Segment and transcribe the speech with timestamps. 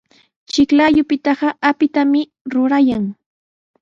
[0.51, 2.21] Chiklayupitaqa apitami
[2.53, 3.03] rurayan.